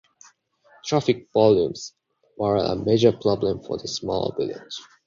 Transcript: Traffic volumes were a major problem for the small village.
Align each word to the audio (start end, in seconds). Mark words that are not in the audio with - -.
Traffic 0.83 1.27
volumes 1.31 1.93
were 2.35 2.55
a 2.57 2.75
major 2.75 3.11
problem 3.11 3.61
for 3.61 3.77
the 3.77 3.87
small 3.87 4.33
village. 4.35 4.79